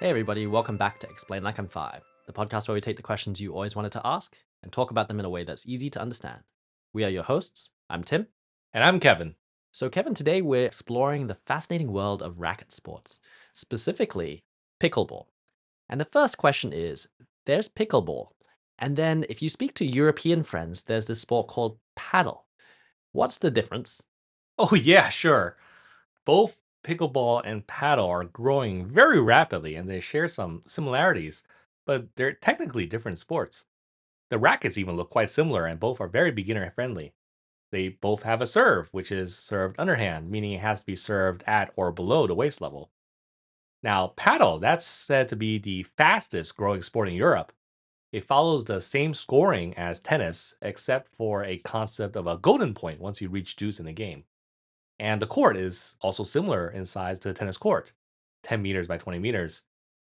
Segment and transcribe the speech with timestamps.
[0.00, 3.02] Hey, everybody, welcome back to Explain Like I'm Five, the podcast where we take the
[3.02, 5.90] questions you always wanted to ask and talk about them in a way that's easy
[5.90, 6.40] to understand.
[6.94, 7.68] We are your hosts.
[7.90, 8.28] I'm Tim.
[8.72, 9.34] And I'm Kevin.
[9.72, 13.20] So, Kevin, today we're exploring the fascinating world of racket sports,
[13.52, 14.42] specifically
[14.82, 15.26] pickleball.
[15.86, 17.10] And the first question is
[17.44, 18.28] there's pickleball.
[18.78, 22.44] And then if you speak to European friends, there's this sport called padel.
[23.12, 24.02] What's the difference?
[24.56, 25.58] Oh, yeah, sure.
[26.24, 31.42] Both pickleball and padel are growing very rapidly and they share some similarities,
[31.86, 33.66] but they're technically different sports.
[34.30, 37.12] The rackets even look quite similar and both are very beginner friendly.
[37.72, 41.44] They both have a serve, which is served underhand, meaning it has to be served
[41.46, 42.90] at or below the waist level.
[43.82, 47.52] Now, padel, that's said to be the fastest growing sport in Europe.
[48.12, 53.00] It follows the same scoring as tennis, except for a concept of a golden point
[53.00, 54.24] once you reach deuce in the game.
[55.00, 57.92] And the court is also similar in size to a tennis court
[58.42, 59.62] 10 meters by 20 meters.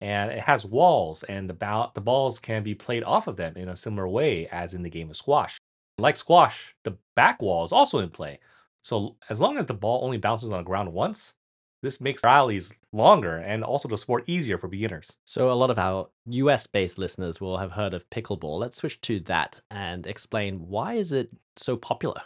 [0.00, 3.56] And it has walls, and the, ba- the balls can be played off of them
[3.56, 5.58] in a similar way as in the game of squash.
[5.98, 8.38] Like squash, the back wall is also in play.
[8.82, 11.34] So as long as the ball only bounces on the ground once,
[11.82, 15.16] this makes rallies longer and also the sport easier for beginners.
[15.24, 18.58] So, a lot of our US based listeners will have heard of pickleball.
[18.58, 22.22] Let's switch to that and explain why is it so popular?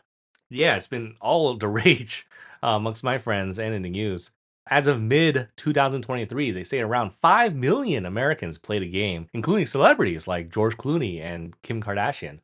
[0.52, 2.26] Yeah, it's been all the rage
[2.62, 4.32] uh, amongst my friends and in the news.
[4.68, 10.28] As of mid 2023, they say around 5 million Americans play the game, including celebrities
[10.28, 12.40] like George Clooney and Kim Kardashian.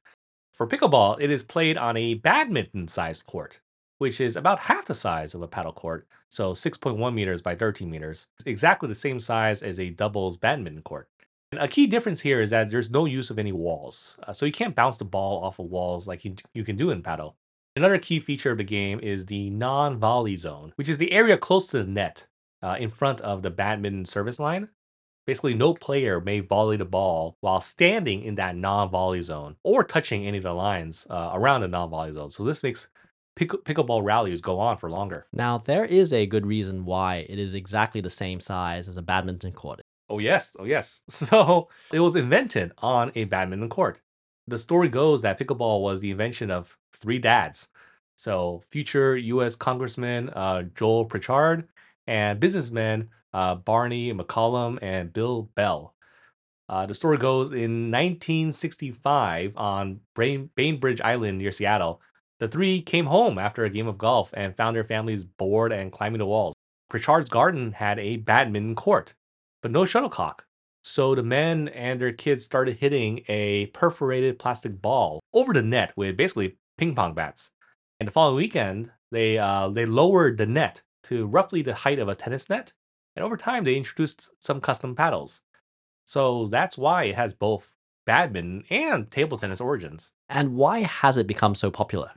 [0.54, 3.60] For pickleball, it is played on a badminton sized court,
[3.98, 7.88] which is about half the size of a padel court, so 6.1 meters by 13
[7.88, 11.08] meters, exactly the same size as a doubles badminton court.
[11.52, 14.46] And a key difference here is that there's no use of any walls, uh, so
[14.46, 17.34] you can't bounce the ball off of walls like you, you can do in padel.
[17.78, 21.36] Another key feature of the game is the non volley zone, which is the area
[21.36, 22.26] close to the net
[22.60, 24.70] uh, in front of the badminton service line.
[25.28, 29.84] Basically, no player may volley the ball while standing in that non volley zone or
[29.84, 32.32] touching any of the lines uh, around the non volley zone.
[32.32, 32.88] So, this makes
[33.36, 35.28] pick- pickleball rallies go on for longer.
[35.32, 39.02] Now, there is a good reason why it is exactly the same size as a
[39.02, 39.82] badminton court.
[40.08, 40.56] Oh, yes.
[40.58, 41.02] Oh, yes.
[41.10, 44.00] So, it was invented on a badminton court.
[44.48, 47.68] The story goes that pickleball was the invention of three dads.
[48.18, 51.68] So, future US Congressman uh, Joel Pritchard
[52.08, 55.94] and businessmen uh, Barney McCollum and Bill Bell.
[56.68, 62.02] Uh, the story goes in 1965 on Bain- Bainbridge Island near Seattle.
[62.40, 65.92] The three came home after a game of golf and found their families bored and
[65.92, 66.56] climbing the walls.
[66.90, 69.14] Pritchard's garden had a badminton court,
[69.62, 70.44] but no shuttlecock.
[70.82, 75.92] So the men and their kids started hitting a perforated plastic ball over the net
[75.94, 77.52] with basically ping pong bats.
[78.00, 82.08] And the following weekend, they uh, they lowered the net to roughly the height of
[82.08, 82.72] a tennis net,
[83.16, 85.42] and over time they introduced some custom paddles.
[86.04, 87.74] So that's why it has both
[88.06, 90.12] badminton and table tennis origins.
[90.28, 92.12] And why has it become so popular?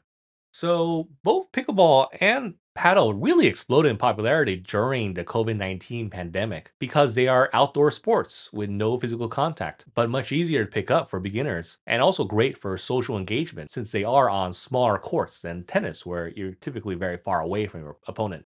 [0.53, 7.15] So both pickleball and padel really exploded in popularity during the COVID 19 pandemic because
[7.15, 11.19] they are outdoor sports with no physical contact, but much easier to pick up for
[11.19, 16.05] beginners and also great for social engagement since they are on smaller courts than tennis,
[16.05, 18.45] where you're typically very far away from your opponent.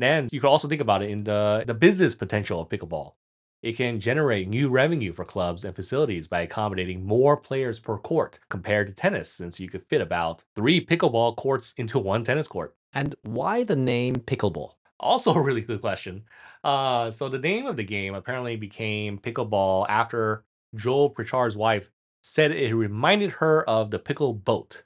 [0.00, 3.12] And you could also think about it in the, the business potential of pickleball.
[3.62, 8.38] It can generate new revenue for clubs and facilities by accommodating more players per court
[8.48, 12.76] compared to tennis, since you could fit about three pickleball courts into one tennis court.
[12.96, 14.72] And why the name pickleball?
[14.98, 16.24] Also, a really good question.
[16.64, 21.90] Uh, so, the name of the game apparently became pickleball after Joel Pritchard's wife
[22.22, 24.82] said it reminded her of the pickle boat.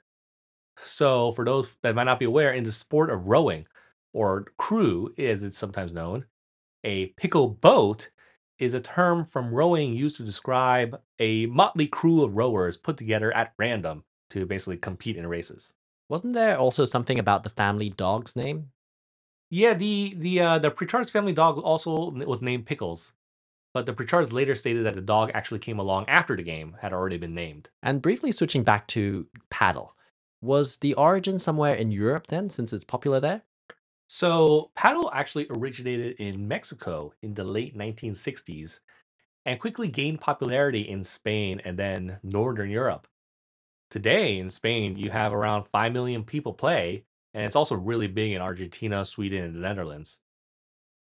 [0.77, 3.65] So, for those that might not be aware, in the sport of rowing,
[4.11, 6.25] or crew as it's sometimes known,
[6.83, 8.09] a pickle boat
[8.59, 13.33] is a term from rowing used to describe a motley crew of rowers put together
[13.33, 15.73] at random to basically compete in races.
[16.11, 18.71] Wasn't there also something about the family dog's name?
[19.49, 23.13] Yeah, the the uh, the Pritchard's family dog also was named Pickles,
[23.73, 26.91] but the Pritchards later stated that the dog actually came along after the game had
[26.91, 27.69] already been named.
[27.81, 29.91] And briefly switching back to padel,
[30.41, 33.43] was the origin somewhere in Europe then, since it's popular there?
[34.09, 38.81] So padel actually originated in Mexico in the late 1960s
[39.45, 43.07] and quickly gained popularity in Spain and then Northern Europe.
[43.91, 47.03] Today in Spain, you have around 5 million people play,
[47.33, 50.21] and it's also really big in Argentina, Sweden, and the Netherlands.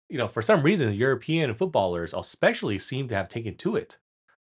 [0.09, 3.99] You know, for some reason, European footballers especially seem to have taken to it.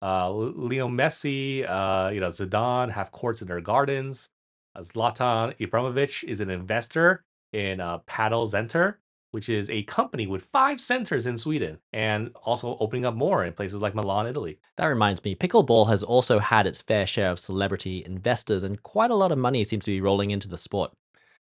[0.01, 4.27] Uh, Leo Messi, uh, you know, Zidane have courts in their gardens.
[4.75, 7.23] Uh, Zlatan Ibrahimovic is an investor
[7.53, 8.99] in uh, Padel Center.
[9.35, 13.51] Which is a company with five centers in Sweden and also opening up more in
[13.51, 14.59] places like Milan, Italy.
[14.77, 19.11] That reminds me, pickleball has also had its fair share of celebrity investors, and quite
[19.11, 20.93] a lot of money seems to be rolling into the sport.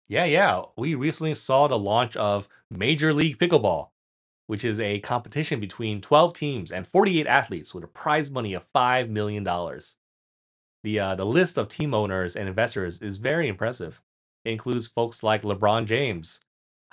[0.07, 0.62] Yeah, yeah.
[0.77, 3.89] We recently saw the launch of Major League Pickleball,
[4.47, 8.65] which is a competition between 12 teams and 48 athletes with a prize money of
[8.71, 9.44] $5 million.
[9.44, 14.01] The, uh, the list of team owners and investors is very impressive.
[14.45, 16.39] It includes folks like LeBron James,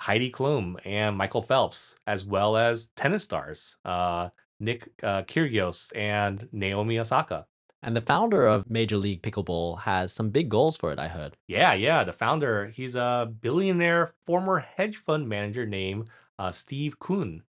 [0.01, 6.49] Heidi Klum, and Michael Phelps, as well as tennis stars uh, Nick uh, Kyrgios and
[6.51, 7.45] Naomi Osaka.
[7.83, 11.37] And the founder of Major League Pickleball has some big goals for it, I heard.
[11.47, 12.03] Yeah, yeah.
[12.03, 16.09] The founder, he's a billionaire former hedge fund manager named
[16.39, 17.43] uh, Steve Kuhn.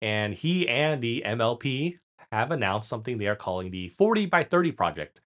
[0.00, 1.98] And he and the MLP
[2.30, 5.20] have announced something they are calling the 40 by 30 project,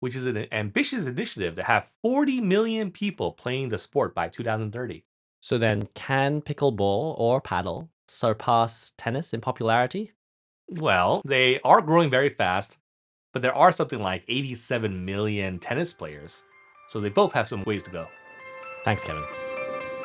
[0.00, 5.04] which is an ambitious initiative to have 40 million people playing the sport by 2030.
[5.40, 10.12] So then, can pickleball or padel surpass tennis in popularity?
[10.68, 12.78] Well, they are growing very fast,
[13.32, 16.42] but there are something like 87 million tennis players.
[16.88, 18.06] So they both have some ways to go.
[18.84, 19.24] Thanks, Kevin.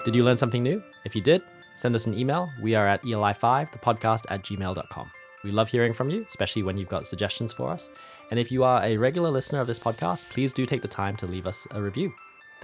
[0.05, 0.83] Did you learn something new?
[1.03, 1.41] If you did,
[1.75, 2.49] send us an email.
[2.61, 5.11] We are at ELI5, the podcast at gmail.com.
[5.43, 7.91] We love hearing from you, especially when you've got suggestions for us.
[8.31, 11.15] And if you are a regular listener of this podcast, please do take the time
[11.17, 12.13] to leave us a review.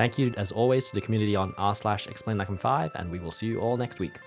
[0.01, 3.11] Thank you, as always, to the community on r slash explain like I'm five, and
[3.11, 4.17] we will see you all next week.